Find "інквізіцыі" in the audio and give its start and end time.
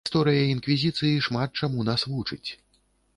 0.53-1.19